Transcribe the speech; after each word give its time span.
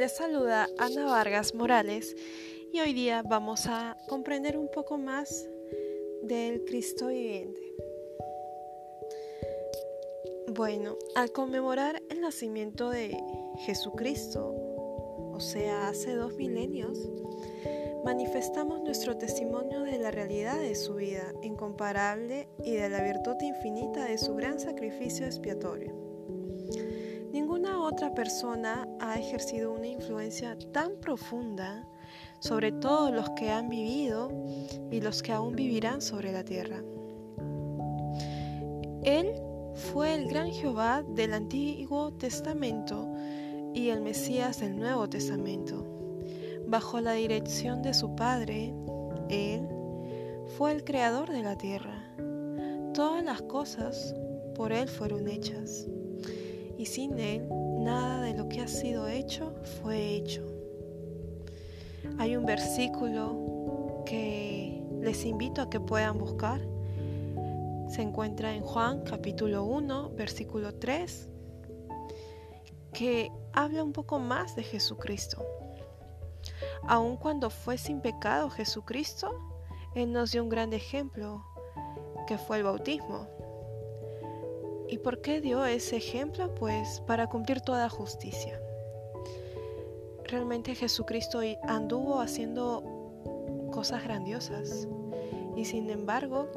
Les 0.00 0.16
saluda 0.16 0.66
Ana 0.78 1.04
Vargas 1.04 1.54
Morales 1.54 2.16
y 2.72 2.80
hoy 2.80 2.94
día 2.94 3.22
vamos 3.22 3.66
a 3.66 3.98
comprender 4.08 4.56
un 4.56 4.70
poco 4.70 4.96
más 4.96 5.46
del 6.22 6.64
Cristo 6.64 7.08
viviente. 7.08 7.60
Bueno, 10.54 10.96
al 11.14 11.32
conmemorar 11.32 12.00
el 12.08 12.22
nacimiento 12.22 12.88
de 12.88 13.14
Jesucristo, 13.58 14.54
o 15.34 15.38
sea, 15.38 15.88
hace 15.88 16.14
dos 16.14 16.32
milenios, 16.32 16.98
manifestamos 18.02 18.80
nuestro 18.80 19.18
testimonio 19.18 19.82
de 19.82 19.98
la 19.98 20.10
realidad 20.10 20.58
de 20.58 20.76
su 20.76 20.94
vida 20.94 21.34
incomparable 21.42 22.48
y 22.64 22.70
de 22.72 22.88
la 22.88 23.02
virtud 23.02 23.36
infinita 23.42 24.06
de 24.06 24.16
su 24.16 24.34
gran 24.34 24.60
sacrificio 24.60 25.26
expiatorio. 25.26 26.09
Otra 27.92 28.14
persona 28.14 28.86
ha 29.00 29.18
ejercido 29.18 29.72
una 29.72 29.88
influencia 29.88 30.56
tan 30.72 30.92
profunda 31.00 31.84
sobre 32.38 32.70
todos 32.70 33.10
los 33.10 33.28
que 33.30 33.50
han 33.50 33.68
vivido 33.68 34.30
y 34.92 35.00
los 35.00 35.24
que 35.24 35.32
aún 35.32 35.56
vivirán 35.56 36.00
sobre 36.00 36.30
la 36.30 36.44
tierra. 36.44 36.84
Él 39.02 39.32
fue 39.74 40.14
el 40.14 40.28
gran 40.28 40.52
Jehová 40.52 41.02
del 41.02 41.34
Antiguo 41.34 42.12
Testamento 42.12 43.12
y 43.74 43.88
el 43.88 44.02
Mesías 44.02 44.60
del 44.60 44.78
Nuevo 44.78 45.08
Testamento. 45.08 45.84
Bajo 46.68 47.00
la 47.00 47.14
dirección 47.14 47.82
de 47.82 47.92
su 47.92 48.14
Padre, 48.14 48.72
Él 49.28 49.66
fue 50.56 50.70
el 50.70 50.84
creador 50.84 51.28
de 51.28 51.42
la 51.42 51.58
tierra. 51.58 52.04
Todas 52.94 53.24
las 53.24 53.42
cosas 53.42 54.14
por 54.54 54.72
Él 54.72 54.88
fueron 54.88 55.26
hechas, 55.26 55.88
y 56.78 56.86
sin 56.86 57.18
Él 57.18 57.48
nada 57.80 58.22
de 58.22 58.34
lo 58.34 58.48
que 58.48 58.60
ha 58.60 58.68
sido 58.68 59.08
hecho 59.08 59.54
fue 59.80 60.14
hecho. 60.14 60.44
Hay 62.18 62.36
un 62.36 62.44
versículo 62.44 64.02
que 64.04 64.82
les 65.00 65.24
invito 65.24 65.62
a 65.62 65.70
que 65.70 65.80
puedan 65.80 66.18
buscar. 66.18 66.60
Se 67.88 68.02
encuentra 68.02 68.54
en 68.54 68.62
Juan 68.62 69.02
capítulo 69.02 69.64
1, 69.64 70.10
versículo 70.10 70.74
3, 70.74 71.28
que 72.92 73.32
habla 73.52 73.82
un 73.82 73.92
poco 73.92 74.18
más 74.18 74.54
de 74.54 74.62
Jesucristo. 74.62 75.42
Aun 76.86 77.16
cuando 77.16 77.50
fue 77.50 77.78
sin 77.78 78.00
pecado 78.00 78.50
Jesucristo, 78.50 79.32
Él 79.94 80.12
nos 80.12 80.32
dio 80.32 80.42
un 80.42 80.48
gran 80.48 80.72
ejemplo, 80.72 81.44
que 82.26 82.38
fue 82.38 82.58
el 82.58 82.64
bautismo. 82.64 83.39
¿Y 84.90 84.98
por 84.98 85.20
qué 85.20 85.40
dio 85.40 85.64
ese 85.64 85.96
ejemplo? 85.96 86.52
Pues 86.56 87.00
para 87.06 87.28
cumplir 87.28 87.60
toda 87.60 87.88
justicia. 87.88 88.60
Realmente 90.24 90.74
Jesucristo 90.74 91.40
anduvo 91.62 92.20
haciendo 92.20 92.82
cosas 93.72 94.02
grandiosas 94.02 94.88
y 95.56 95.64
sin 95.64 95.90
embargo 95.90 96.48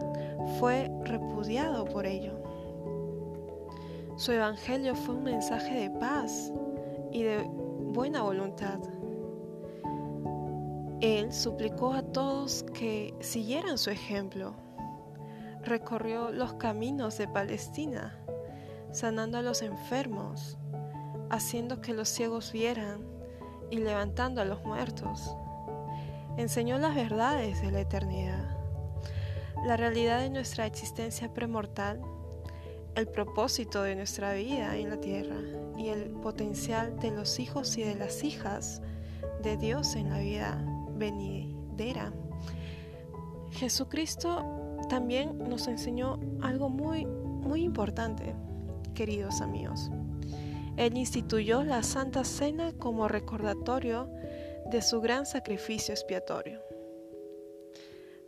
fue 0.60 0.92
repudiado 1.04 1.86
por 1.86 2.08
ello. 2.08 2.34
Su 4.16 4.32
evangelio 4.32 4.96
fue 4.96 5.16
un 5.16 5.24
mensaje 5.24 5.74
de 5.76 5.90
paz 5.92 6.52
y 7.12 7.24
de 7.24 7.44
buena 7.94 8.24
voluntad. 8.24 8.80
Él 11.02 11.32
suplicó 11.34 11.94
a 11.94 12.02
todos 12.02 12.64
que 12.74 13.14
siguieran 13.20 13.78
su 13.78 13.92
ejemplo. 13.92 14.54
Recorrió 15.64 16.32
los 16.32 16.54
caminos 16.54 17.18
de 17.18 17.28
Palestina, 17.28 18.23
sanando 18.94 19.40
a 19.40 19.42
los 19.42 19.62
enfermos, 19.62 20.58
haciendo 21.30 21.82
que 21.82 21.94
los 21.94 22.08
ciegos 22.08 22.54
vieran 22.54 23.02
y 23.70 23.78
levantando 23.78 24.42
a 24.42 24.46
los 24.46 24.64
muertos. 24.64 25.36
Enseñó 26.38 26.78
las 26.78 26.96
verdades 26.96 27.62
de 27.62 27.72
la 27.72 27.82
eternidad, 27.82 28.58
la 29.66 29.78
realidad 29.78 30.20
de 30.20 30.30
nuestra 30.30 30.66
existencia 30.66 31.34
premortal, 31.34 32.02
el 32.96 33.08
propósito 33.08 33.82
de 33.82 33.96
nuestra 33.96 34.34
vida 34.34 34.78
en 34.78 34.90
la 34.90 35.02
tierra 35.02 35.38
y 35.78 35.90
el 35.90 36.12
potencial 36.12 37.00
de 37.00 37.12
los 37.12 37.40
hijos 37.40 37.78
y 37.78 37.84
de 37.84 37.96
las 37.96 38.24
hijas 38.24 38.82
de 39.42 39.58
Dios 39.58 39.96
en 39.96 40.12
la 40.12 40.20
vida 40.20 40.64
venidera. 40.96 42.14
Jesucristo 43.52 44.78
también 44.90 45.38
nos 45.50 45.68
enseñó 45.68 46.20
algo 46.42 46.70
muy, 46.70 47.06
muy 47.06 47.64
importante, 47.64 48.36
queridos 48.94 49.42
amigos. 49.42 49.90
Él 50.78 50.98
instituyó 50.98 51.64
la 51.64 51.84
Santa 51.84 52.24
Cena 52.24 52.74
como 52.78 53.08
recordatorio 53.08 54.10
de 54.72 54.82
su 54.82 55.02
gran 55.02 55.26
sacrificio 55.26 55.94
expiatorio. 55.94 56.62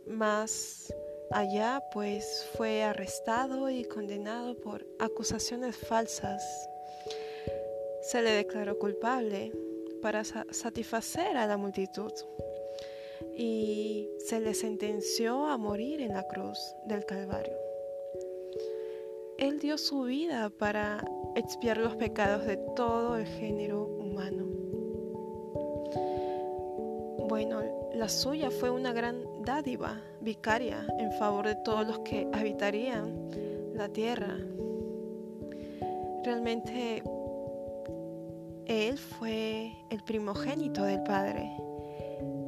Más 0.06 0.94
allá, 1.32 1.82
pues 1.92 2.48
fue 2.56 2.84
arrestado 2.84 3.68
y 3.68 3.84
condenado 3.84 4.56
por 4.56 4.86
acusaciones 5.00 5.76
falsas. 5.76 6.42
Se 8.02 8.22
le 8.22 8.30
declaró 8.30 8.78
culpable 8.78 9.52
para 10.00 10.22
satisfacer 10.24 11.36
a 11.36 11.46
la 11.46 11.56
multitud 11.56 12.12
y 13.36 14.08
se 14.24 14.40
le 14.40 14.54
sentenció 14.54 15.46
a 15.46 15.56
morir 15.56 16.00
en 16.00 16.12
la 16.14 16.26
cruz 16.28 16.58
del 16.86 17.04
Calvario. 17.04 17.65
Él 19.38 19.58
dio 19.58 19.76
su 19.76 20.04
vida 20.04 20.48
para 20.48 21.04
expiar 21.34 21.76
los 21.76 21.94
pecados 21.96 22.46
de 22.46 22.56
todo 22.74 23.18
el 23.18 23.26
género 23.26 23.84
humano. 23.84 24.46
Bueno, 27.28 27.60
la 27.92 28.08
suya 28.08 28.50
fue 28.50 28.70
una 28.70 28.94
gran 28.94 29.42
dádiva 29.42 30.00
vicaria 30.22 30.86
en 30.98 31.12
favor 31.12 31.46
de 31.46 31.54
todos 31.56 31.86
los 31.86 31.98
que 31.98 32.26
habitarían 32.32 33.28
la 33.74 33.90
tierra. 33.90 34.38
Realmente 36.24 37.02
Él 38.64 38.96
fue 38.96 39.70
el 39.90 40.02
primogénito 40.04 40.82
del 40.84 41.02
Padre, 41.02 41.52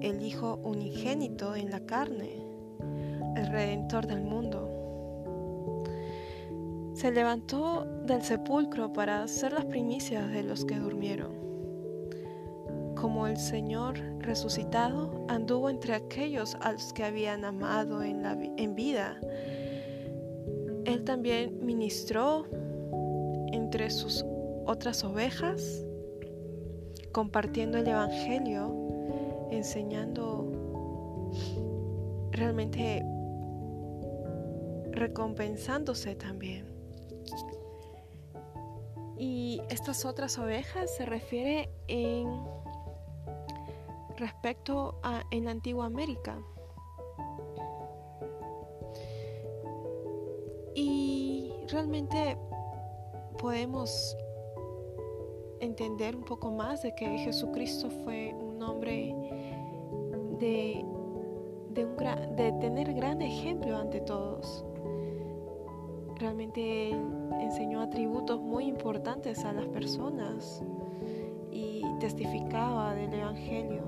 el 0.00 0.22
Hijo 0.22 0.58
unigénito 0.64 1.54
en 1.54 1.70
la 1.70 1.80
carne, 1.80 2.42
el 3.36 3.46
Redentor 3.48 4.06
del 4.06 4.22
mundo 4.22 4.67
se 6.98 7.12
levantó 7.12 7.86
del 8.06 8.22
sepulcro 8.22 8.92
para 8.92 9.28
ser 9.28 9.52
las 9.52 9.66
primicias 9.66 10.32
de 10.32 10.42
los 10.42 10.64
que 10.64 10.80
durmieron. 10.80 11.30
Como 12.96 13.28
el 13.28 13.36
Señor 13.36 14.00
resucitado 14.18 15.24
anduvo 15.28 15.70
entre 15.70 15.94
aquellos 15.94 16.56
a 16.60 16.72
los 16.72 16.92
que 16.92 17.04
habían 17.04 17.44
amado 17.44 18.02
en, 18.02 18.24
la, 18.24 18.32
en 18.32 18.74
vida, 18.74 19.16
Él 20.86 21.04
también 21.04 21.64
ministró 21.64 22.46
entre 23.52 23.90
sus 23.90 24.24
otras 24.66 25.04
ovejas, 25.04 25.86
compartiendo 27.12 27.78
el 27.78 27.86
Evangelio, 27.86 28.74
enseñando 29.52 31.30
realmente 32.32 33.04
recompensándose 34.90 36.16
también. 36.16 36.67
Y 39.18 39.60
estas 39.68 40.04
otras 40.04 40.38
ovejas 40.38 40.94
se 40.96 41.04
refiere 41.04 41.68
en 41.88 42.28
respecto 44.16 44.98
a 45.02 45.24
en 45.30 45.44
la 45.44 45.50
antigua 45.50 45.86
América. 45.86 46.38
Y 50.74 51.52
realmente 51.68 52.36
podemos 53.38 54.16
entender 55.60 56.14
un 56.14 56.24
poco 56.24 56.50
más 56.50 56.82
de 56.82 56.94
que 56.94 57.18
Jesucristo 57.18 57.90
fue 58.04 58.34
un 58.34 58.62
hombre 58.62 59.14
de, 60.38 60.84
de, 61.70 61.84
un 61.84 61.96
de 62.36 62.52
tener 62.60 62.94
gran 62.94 63.22
ejemplo 63.22 63.76
ante 63.76 64.00
todos. 64.00 64.64
Realmente 66.18 66.90
enseñó 67.40 67.80
atributos 67.80 68.40
muy 68.40 68.64
importantes 68.64 69.44
a 69.44 69.52
las 69.52 69.66
personas 69.66 70.62
y 71.52 71.82
testificaba 72.00 72.94
del 72.94 73.14
Evangelio. 73.14 73.82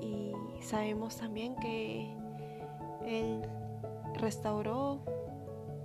Y 0.00 0.32
sabemos 0.60 1.16
también 1.16 1.54
que 1.56 2.12
él 3.06 3.42
restauró 4.14 4.98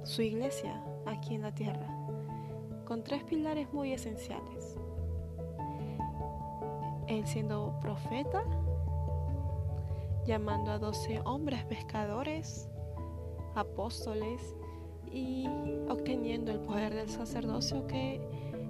su 0.04 0.24
iglesia 0.24 0.83
aquí 1.06 1.36
en 1.36 1.44
la 1.44 1.54
tierra 1.54 1.88
con 2.86 3.04
tres 3.04 3.24
pilares 3.24 3.71
muy 3.74 3.94
esenciales. 3.94 4.77
Él 7.07 7.25
siendo 7.27 7.77
profeta, 7.81 8.44
llamando 10.25 10.71
a 10.71 10.80
doce 10.80 11.21
hombres 11.25 11.63
pescadores, 11.66 12.69
apóstoles 13.56 14.56
y 15.13 15.48
obteniendo 15.89 16.51
el 16.51 16.60
poder 16.60 16.94
del 16.94 17.10
sacerdocio 17.10 17.86
que 17.88 18.19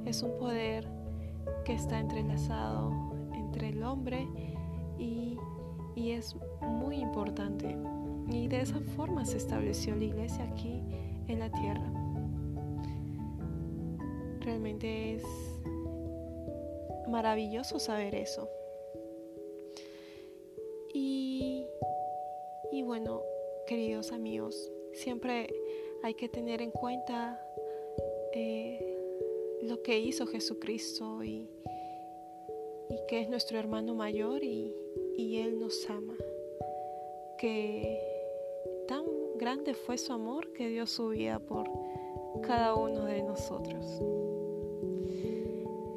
es 0.05 0.21
un 0.21 0.37
poder 0.37 0.87
que 1.65 1.73
está 1.73 1.99
entrelazado 1.99 2.91
entre 3.33 3.69
el 3.69 3.83
hombre 3.83 4.27
y, 4.99 5.37
y 5.95 6.11
es 6.11 6.35
muy 6.61 6.97
importante. 6.97 7.77
Y 8.29 8.47
de 8.47 8.61
esa 8.61 8.79
forma 8.95 9.25
se 9.25 9.37
estableció 9.37 9.95
la 9.95 10.03
iglesia 10.03 10.43
aquí 10.43 10.81
en 11.27 11.39
la 11.39 11.51
tierra. 11.51 11.91
Realmente 14.41 15.15
es 15.15 15.23
maravilloso 17.07 17.79
saber 17.79 18.15
eso. 18.15 18.49
Y, 20.93 21.65
y 22.71 22.83
bueno, 22.83 23.21
queridos 23.67 24.11
amigos, 24.11 24.71
siempre 24.93 25.47
hay 26.03 26.15
que 26.15 26.27
tener 26.27 26.61
en 26.61 26.71
cuenta 26.71 27.39
eh, 28.33 28.77
lo 29.63 29.81
que 29.81 29.97
hizo 29.99 30.27
Jesucristo 30.27 31.23
y, 31.23 31.49
y, 32.89 32.99
que 33.07 33.21
es 33.21 33.29
nuestro 33.29 33.57
hermano 33.57 33.95
mayor 33.95 34.43
y, 34.43 34.75
y 35.17 35.37
Él 35.37 35.59
nos 35.59 35.89
ama. 35.89 36.15
Que 37.37 38.01
tan 38.85 39.05
grande 39.37 39.73
fue 39.73 39.97
su 39.97 40.11
amor 40.11 40.51
que 40.51 40.67
dio 40.67 40.85
su 40.85 41.09
vida 41.09 41.39
por 41.39 41.69
cada 42.41 42.75
uno 42.75 43.05
de 43.05 43.23
nosotros. 43.23 43.85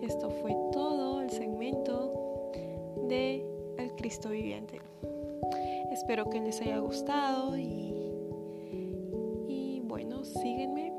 Esto 0.03 0.31
fue 0.41 0.55
todo 0.73 1.21
el 1.21 1.31
segmento 1.31 2.53
de 3.09 3.45
El 3.77 3.91
Cristo 3.97 4.29
viviente. 4.29 4.81
Espero 5.91 6.31
que 6.31 6.41
les 6.41 6.61
haya 6.61 6.79
gustado 6.79 7.59
y, 7.59 8.06
bueno, 9.97 10.27
síguenme. 10.27 10.93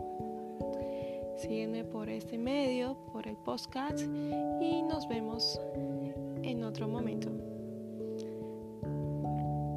Síguenme 1.38 1.84
por 1.84 2.10
este 2.10 2.36
medio, 2.36 2.98
por 3.14 3.28
el 3.28 3.38
podcast 3.38 4.00
y 4.60 4.82
nos 4.82 5.08
vemos 5.08 5.62
en 6.42 6.64
otro 6.64 6.88
momento. 6.88 7.30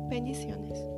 Bendiciones. 0.08 0.88